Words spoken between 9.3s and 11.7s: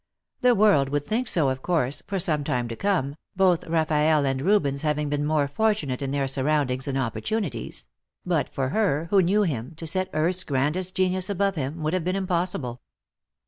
him, to set earth's grandest genius above